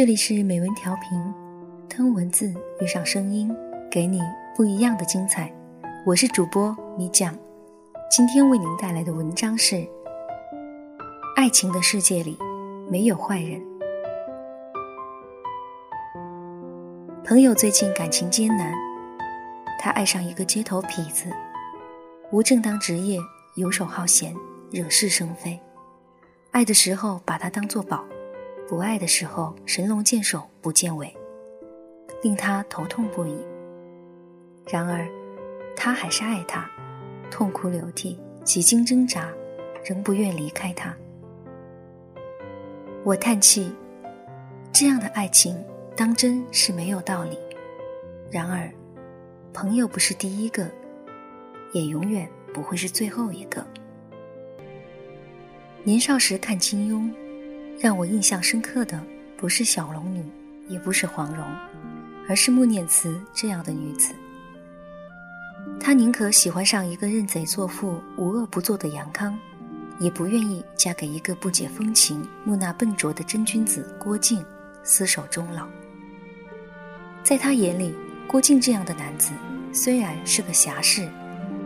[0.00, 1.10] 这里是美文调频，
[1.86, 2.50] 听文字
[2.80, 3.54] 遇上声音，
[3.90, 4.18] 给你
[4.56, 5.52] 不一样的精彩。
[6.06, 7.36] 我是主播米酱，
[8.10, 9.76] 今天为您带来的文章是
[11.36, 12.38] 《爱情的世界里
[12.90, 13.60] 没有坏人》。
[17.22, 18.72] 朋友最近感情艰难，
[19.78, 21.26] 他爱上一个街头痞子，
[22.32, 23.18] 无正当职业，
[23.56, 24.34] 游手好闲，
[24.70, 25.60] 惹是生非。
[26.52, 28.02] 爱的时候把他当做宝，
[28.70, 31.12] 不爱的时候神龙见首不见尾，
[32.22, 33.36] 令他头痛不已。
[34.70, 35.08] 然而，
[35.74, 36.70] 他还是爱他，
[37.32, 39.28] 痛哭流涕，几经挣扎，
[39.84, 40.94] 仍不愿离开他。
[43.02, 43.74] 我叹气，
[44.72, 45.60] 这样的爱情
[45.96, 47.36] 当真是没有道理。
[48.30, 48.70] 然而，
[49.52, 50.70] 朋友不是第一个，
[51.72, 53.66] 也永远不会是最后一个。
[55.82, 57.12] 年少时看金庸，
[57.80, 59.02] 让我印象深刻的
[59.38, 60.22] 不是小龙女，
[60.68, 61.42] 也不是黄蓉，
[62.28, 64.12] 而是穆念慈这样的女子。
[65.80, 69.34] 她宁可喜欢上一个认贼作父、无恶不作的杨康，
[69.98, 74.44] 也不愿意嫁给一个不解风情、木讷笨拙的真君子郭靖，
[74.84, 75.66] 厮守终老。
[77.24, 77.94] 在她眼里，
[78.26, 79.32] 郭靖这样的男子
[79.72, 81.08] 虽然是个侠士，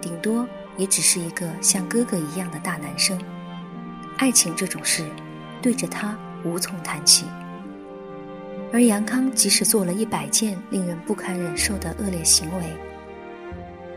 [0.00, 3.20] 顶多也只是一个像哥哥一样的大男生。
[4.18, 5.04] 爱情这种事，
[5.62, 7.26] 对着他无从谈起。
[8.72, 12.64] 而杨康即使做了一百件令人不堪忍受的恶劣行为，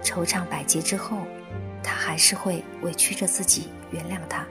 [0.02, 1.26] 惆怅百劫之后，
[1.84, 4.46] 他还是会委屈着自己原谅他。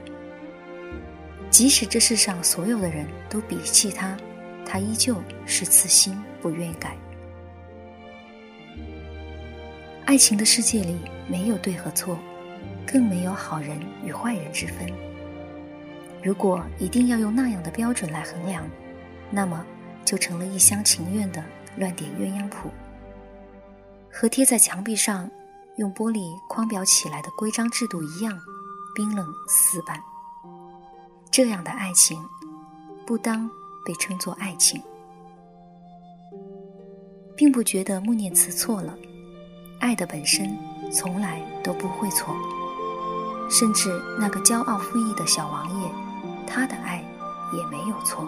[1.49, 4.15] 即使这世上所有的人都鄙弃他，
[4.65, 6.95] 他依旧是此心不愿改。
[10.05, 12.19] 爱情的世界里没有对和错，
[12.85, 15.08] 更没有好人与坏人之分。
[16.21, 18.67] 如果一定要用那样的标准来衡量，
[19.31, 19.65] 那么
[20.03, 21.43] 就成了一厢情愿的
[21.77, 22.69] 乱点鸳鸯谱，
[24.11, 25.29] 和贴在墙壁上
[25.77, 28.37] 用玻璃框裱起来的规章制度一样
[28.93, 29.97] 冰冷死板。
[31.31, 32.21] 这样的爱情，
[33.05, 33.49] 不当
[33.85, 34.81] 被称作爱情，
[37.37, 38.93] 并不觉得穆念慈错了。
[39.79, 40.57] 爱的本身
[40.91, 42.35] 从来都不会错，
[43.49, 43.89] 甚至
[44.19, 46.08] 那个骄傲负义的小王爷。
[46.49, 47.03] 他的爱
[47.53, 48.27] 也没有错。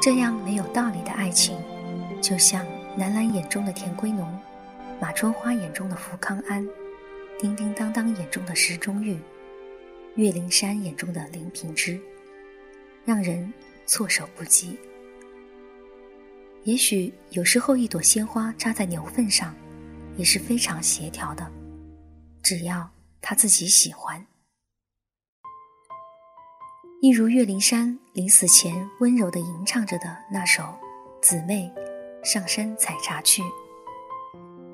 [0.00, 1.58] 这样没有道理的爱情，
[2.22, 2.64] 就像
[2.96, 4.38] 南兰眼中的田归农，
[5.00, 6.64] 马春花眼中的福康安，
[7.40, 9.18] 叮叮当当眼中的石中玉，
[10.14, 12.00] 岳灵珊眼中的林平之，
[13.04, 13.52] 让人
[13.84, 14.78] 措手不及。
[16.62, 19.54] 也许有时候一朵鲜花扎在牛粪上，
[20.16, 21.50] 也是非常协调的，
[22.42, 22.88] 只要
[23.20, 24.24] 他自己喜欢。
[27.02, 30.62] 一如岳灵珊临死前温柔地吟唱着的那首
[31.20, 31.70] 《姊妹
[32.24, 33.42] 上山采茶去》，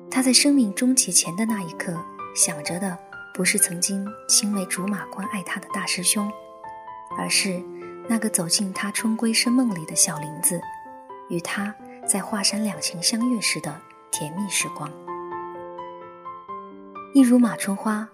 [0.09, 2.01] 她在生命终结前的那一刻，
[2.33, 2.97] 想着的
[3.33, 6.31] 不是曾经青梅竹马关爱她的大师兄，
[7.17, 7.61] 而是
[8.07, 10.61] 那个走进她春闺深梦里的小林子，
[11.27, 11.75] 与他
[12.07, 13.81] 在华山两情相悦时的
[14.11, 14.89] 甜蜜时光。
[17.13, 18.07] 一如马春花，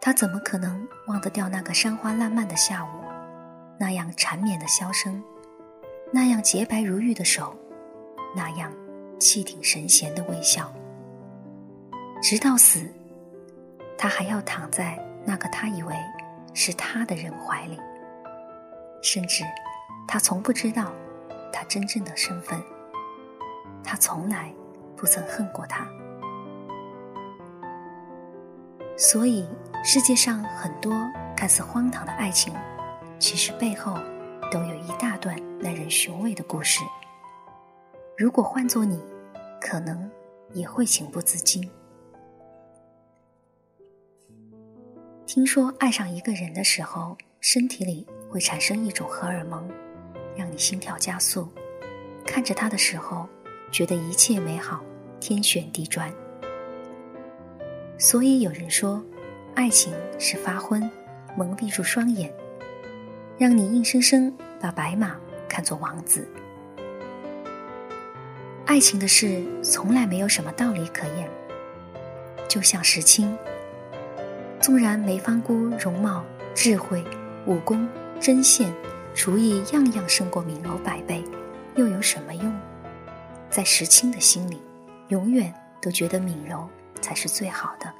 [0.00, 3.03] 她怎么可能忘得掉那个山花烂漫的下午？
[3.78, 5.22] 那样缠绵的箫声，
[6.12, 7.56] 那样洁白如玉的手，
[8.34, 8.72] 那样
[9.18, 10.72] 气挺神闲的微笑。
[12.22, 12.88] 直到死，
[13.98, 15.94] 他还要躺在那个他以为
[16.54, 17.78] 是他的人怀里。
[19.02, 19.44] 甚至，
[20.08, 20.92] 他从不知道
[21.52, 22.62] 他真正的身份。
[23.82, 24.50] 他从来
[24.96, 25.86] 不曾恨过他。
[28.96, 29.46] 所以，
[29.82, 30.94] 世界上很多
[31.36, 32.54] 看似荒唐的爱情。
[33.18, 33.98] 其实背后
[34.50, 36.82] 都有一大段耐人寻味的故事。
[38.16, 39.00] 如果换做你，
[39.60, 40.10] 可能
[40.52, 41.68] 也会情不自禁。
[45.26, 49.68] 听说爱上一个人的时候，身体里会产生一种荷尔蒙，
[50.36, 51.48] 让你心跳加速，
[52.26, 53.26] 看着他的时候，
[53.72, 54.80] 觉得一切美好，
[55.18, 56.12] 天旋地转。
[57.98, 59.02] 所以有人说，
[59.54, 60.88] 爱情是发昏，
[61.36, 62.32] 蒙蔽住双眼。
[63.36, 65.16] 让你硬生生把白马
[65.48, 66.26] 看作王子。
[68.64, 71.28] 爱情的事从来没有什么道理可言，
[72.48, 73.36] 就像石青，
[74.60, 77.04] 纵然梅芳姑容貌、智慧、
[77.46, 77.88] 武功、
[78.20, 78.72] 针线、
[79.14, 81.22] 厨艺样样胜过敏柔百倍，
[81.74, 82.52] 又有什么用？
[83.50, 84.62] 在石青的心里，
[85.08, 85.52] 永远
[85.82, 86.68] 都觉得敏柔
[87.00, 87.92] 才是最好的。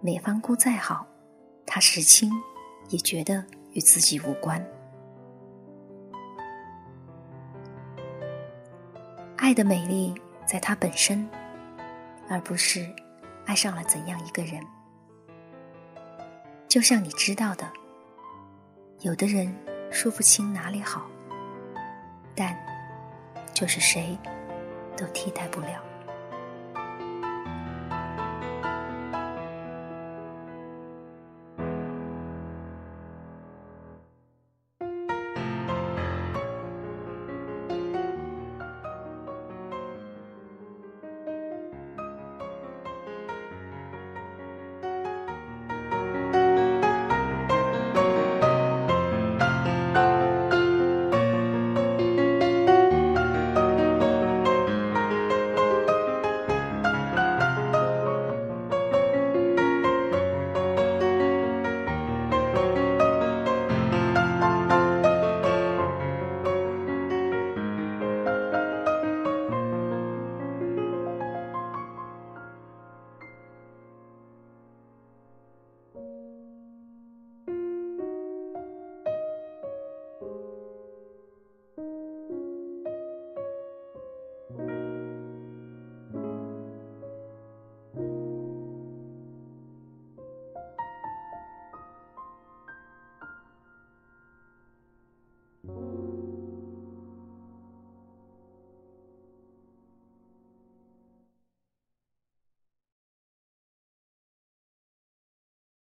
[0.00, 1.06] 梅芳姑再好，
[1.64, 2.30] 他石青
[2.88, 3.44] 也觉得。
[3.76, 4.64] 与自己无关。
[9.36, 10.14] 爱的美丽
[10.46, 11.28] 在它本身
[12.26, 12.88] 而不是
[13.44, 14.60] 爱上了怎样一个人。
[16.66, 17.70] 就像你知道的
[19.00, 19.54] 有的人
[19.90, 21.06] 说不清哪里好
[22.34, 22.56] 但
[23.54, 24.18] 就是谁
[24.96, 25.95] 都替代不了。